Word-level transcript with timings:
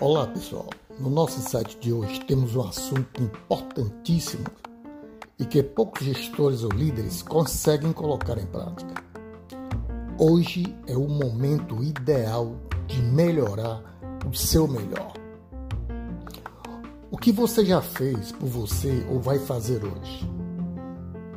Olá 0.00 0.26
pessoal, 0.26 0.68
no 0.98 1.08
nosso 1.08 1.40
site 1.40 1.78
de 1.78 1.92
hoje 1.92 2.20
temos 2.20 2.56
um 2.56 2.62
assunto 2.62 3.22
importantíssimo 3.22 4.44
e 5.38 5.44
que 5.44 5.62
poucos 5.62 6.04
gestores 6.04 6.64
ou 6.64 6.70
líderes 6.70 7.22
conseguem 7.22 7.92
colocar 7.92 8.36
em 8.38 8.46
prática. 8.46 8.94
Hoje 10.18 10.76
é 10.86 10.96
o 10.96 11.06
momento 11.06 11.82
ideal 11.82 12.56
de 12.86 13.00
melhorar 13.00 13.82
o 14.28 14.34
seu 14.34 14.66
melhor. 14.66 15.12
O 17.10 17.16
que 17.16 17.30
você 17.30 17.64
já 17.64 17.80
fez 17.80 18.32
por 18.32 18.48
você 18.48 19.06
ou 19.08 19.20
vai 19.20 19.38
fazer 19.38 19.84
hoje? 19.84 20.28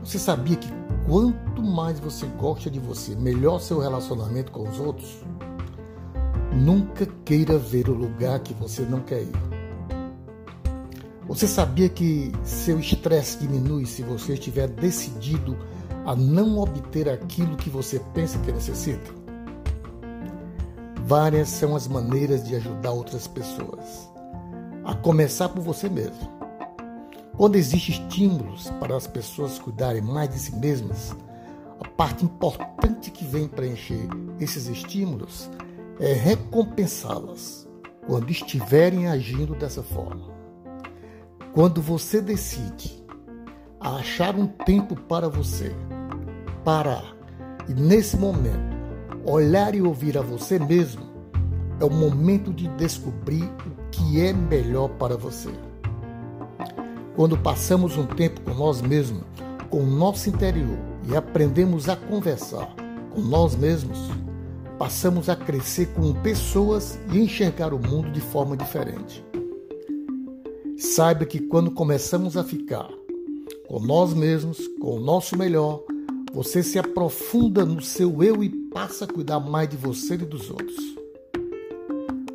Você 0.03 0.17
sabia 0.17 0.55
que 0.55 0.69
quanto 1.07 1.61
mais 1.61 1.99
você 1.99 2.25
gosta 2.25 2.69
de 2.71 2.79
você, 2.79 3.15
melhor 3.15 3.59
seu 3.59 3.79
relacionamento 3.79 4.51
com 4.51 4.67
os 4.67 4.79
outros? 4.79 5.19
Nunca 6.55 7.05
queira 7.25 7.57
ver 7.57 7.89
o 7.89 7.93
lugar 7.93 8.39
que 8.39 8.53
você 8.53 8.83
não 8.83 9.01
quer 9.01 9.23
ir. 9.23 9.31
Você 11.27 11.49
sabia 11.49 11.89
que 11.89 12.31
seu 12.45 12.79
estresse 12.79 13.39
diminui 13.39 13.85
se 13.85 14.01
você 14.03 14.35
estiver 14.35 14.69
decidido 14.69 15.57
a 16.05 16.15
não 16.15 16.57
obter 16.57 17.09
aquilo 17.09 17.57
que 17.57 17.69
você 17.69 17.99
pensa 18.13 18.39
que 18.39 18.53
necessita? 18.53 19.11
Várias 21.03 21.49
são 21.49 21.75
as 21.75 21.89
maneiras 21.89 22.47
de 22.47 22.55
ajudar 22.55 22.91
outras 22.91 23.27
pessoas, 23.27 24.09
a 24.85 24.95
começar 24.95 25.49
por 25.49 25.61
você 25.61 25.89
mesmo. 25.89 26.31
Quando 27.35 27.57
existem 27.57 27.95
estímulos 27.95 28.69
para 28.79 28.95
as 28.95 29.05
pessoas 29.05 29.59
cuidarem 29.59 30.01
mais 30.01 30.29
de 30.29 30.39
si 30.39 30.55
mesmas, 30.55 31.13
a 31.81 31.89
parte 31.89 32.23
importante 32.23 33.11
que 33.11 33.25
vem 33.25 33.45
preencher 33.45 34.07
esses 34.39 34.67
estímulos 34.67 35.49
é 35.99 36.13
recompensá-las 36.13 37.67
quando 38.05 38.29
estiverem 38.29 39.07
agindo 39.07 39.55
dessa 39.55 39.81
forma. 39.81 40.33
Quando 41.53 41.81
você 41.81 42.21
decide 42.21 43.03
achar 43.79 44.35
um 44.35 44.47
tempo 44.47 44.95
para 44.95 45.29
você, 45.29 45.73
parar 46.63 47.15
e 47.67 47.73
nesse 47.73 48.17
momento 48.17 48.75
olhar 49.25 49.73
e 49.73 49.81
ouvir 49.81 50.17
a 50.17 50.21
você 50.21 50.59
mesmo, 50.59 51.03
é 51.79 51.85
o 51.85 51.89
momento 51.89 52.53
de 52.53 52.67
descobrir 52.69 53.43
o 53.43 53.89
que 53.89 54.21
é 54.21 54.31
melhor 54.31 54.89
para 54.89 55.17
você. 55.17 55.49
Quando 57.15 57.37
passamos 57.37 57.97
um 57.97 58.05
tempo 58.05 58.41
com 58.41 58.53
nós 58.53 58.81
mesmos, 58.81 59.23
com 59.69 59.79
o 59.79 59.85
nosso 59.85 60.29
interior 60.29 60.77
e 61.07 61.15
aprendemos 61.15 61.89
a 61.89 61.95
conversar 61.95 62.73
com 63.13 63.21
nós 63.21 63.55
mesmos, 63.55 63.97
passamos 64.77 65.29
a 65.29 65.35
crescer 65.35 65.87
como 65.93 66.13
pessoas 66.21 66.99
e 67.11 67.19
enxergar 67.19 67.73
o 67.73 67.79
mundo 67.79 68.11
de 68.11 68.19
forma 68.19 68.57
diferente. 68.57 69.23
Saiba 70.77 71.25
que 71.25 71.39
quando 71.39 71.71
começamos 71.71 72.35
a 72.35 72.43
ficar 72.43 72.89
com 73.67 73.79
nós 73.79 74.13
mesmos, 74.13 74.67
com 74.79 74.97
o 74.97 74.99
nosso 74.99 75.37
melhor, 75.37 75.81
você 76.33 76.61
se 76.61 76.77
aprofunda 76.77 77.65
no 77.65 77.81
seu 77.81 78.21
eu 78.21 78.43
e 78.43 78.49
passa 78.49 79.05
a 79.05 79.07
cuidar 79.07 79.39
mais 79.39 79.69
de 79.69 79.77
você 79.77 80.15
e 80.15 80.17
dos 80.17 80.49
outros. 80.49 80.95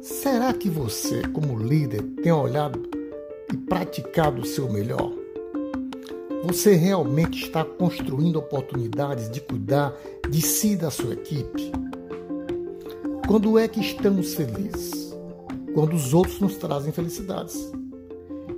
Será 0.01 0.53
que 0.55 0.71
você, 0.71 1.23
como 1.29 1.59
líder, 1.59 2.03
tem 2.23 2.33
olhado 2.33 2.81
e 3.53 3.57
praticado 3.57 4.41
o 4.41 4.47
seu 4.47 4.73
melhor? 4.73 5.13
Você 6.45 6.75
realmente 6.75 7.45
está 7.45 7.63
construindo 7.63 8.39
oportunidades 8.39 9.31
de 9.31 9.43
cuidar 9.43 9.95
de 10.31 10.41
si 10.41 10.73
e 10.73 10.77
da 10.77 10.91
sua 10.91 11.13
equipe? 11.13 11.71
Quando 13.27 13.59
é 13.59 13.69
que 13.69 13.81
estamos 13.81 14.35
felizes? 14.35 15.15
Quando 15.73 15.95
os 15.95 16.13
outros 16.13 16.41
nos 16.41 16.57
trazem 16.57 16.93
felicidades. 16.93 17.73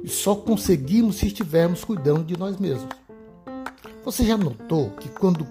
E 0.03 0.09
só 0.09 0.35
conseguimos 0.35 1.17
se 1.17 1.27
estivermos 1.27 1.85
cuidando 1.85 2.25
de 2.25 2.39
nós 2.39 2.57
mesmos. 2.57 2.89
Você 4.05 4.25
já 4.25 4.37
notou 4.37 4.91
que 4.91 5.09
quando 5.09 5.47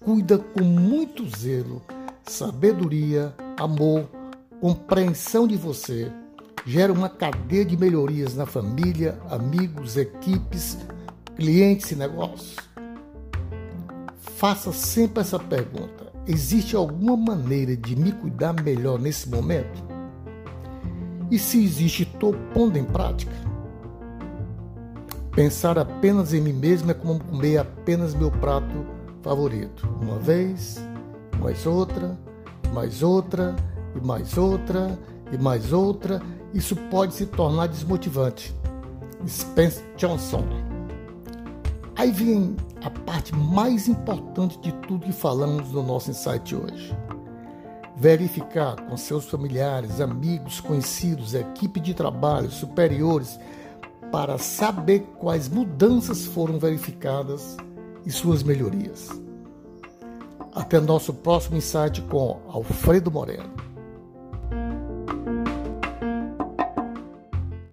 cuida 0.00 0.38
com 0.38 0.64
muito 0.64 1.28
zelo, 1.38 1.82
sabedoria, 2.24 3.34
amor, 3.58 4.08
compreensão 4.60 5.46
de 5.46 5.56
você, 5.56 6.10
gera 6.66 6.92
uma 6.92 7.08
cadeia 7.08 7.64
de 7.64 7.76
melhorias 7.76 8.34
na 8.34 8.46
família, 8.46 9.18
amigos, 9.30 9.96
equipes, 9.96 10.78
clientes 11.36 11.90
e 11.90 11.96
negócios? 11.96 12.56
Faça 14.16 14.72
sempre 14.72 15.20
essa 15.20 15.38
pergunta 15.38 16.13
Existe 16.26 16.74
alguma 16.74 17.16
maneira 17.16 17.76
de 17.76 17.94
me 17.94 18.10
cuidar 18.10 18.54
melhor 18.62 18.98
nesse 18.98 19.28
momento? 19.28 19.84
E 21.30 21.38
se 21.38 21.62
existe, 21.62 22.04
estou 22.04 22.34
pondo 22.54 22.78
em 22.78 22.84
prática? 22.84 23.32
Pensar 25.32 25.78
apenas 25.78 26.32
em 26.32 26.40
mim 26.40 26.52
mesmo 26.52 26.90
é 26.90 26.94
como 26.94 27.20
comer 27.20 27.58
apenas 27.58 28.14
meu 28.14 28.30
prato 28.30 28.86
favorito. 29.20 29.86
Uma 30.00 30.18
vez, 30.18 30.82
mais 31.40 31.66
outra, 31.66 32.18
mais 32.72 33.02
outra, 33.02 33.54
e 33.94 34.06
mais 34.06 34.38
outra, 34.38 34.98
e 35.30 35.36
mais 35.36 35.72
outra. 35.72 36.22
Isso 36.54 36.74
pode 36.90 37.14
se 37.14 37.26
tornar 37.26 37.66
desmotivante. 37.66 38.54
Spence 39.26 39.82
Johnson. 39.96 40.63
Aí 42.04 42.10
vem 42.10 42.54
a 42.84 42.90
parte 42.90 43.34
mais 43.34 43.88
importante 43.88 44.58
de 44.58 44.70
tudo 44.72 45.06
que 45.06 45.10
falamos 45.12 45.72
no 45.72 45.82
nosso 45.82 46.10
insight 46.10 46.54
hoje. 46.54 46.94
Verificar 47.96 48.76
com 48.76 48.94
seus 48.94 49.24
familiares, 49.24 50.02
amigos, 50.02 50.60
conhecidos, 50.60 51.32
equipe 51.32 51.80
de 51.80 51.94
trabalho, 51.94 52.50
superiores, 52.50 53.40
para 54.12 54.36
saber 54.36 55.00
quais 55.18 55.48
mudanças 55.48 56.26
foram 56.26 56.58
verificadas 56.58 57.56
e 58.04 58.10
suas 58.10 58.42
melhorias. 58.42 59.08
Até 60.54 60.78
nosso 60.80 61.14
próximo 61.14 61.56
insight 61.56 62.02
com 62.02 62.38
Alfredo 62.50 63.10
Moreno. 63.10 63.50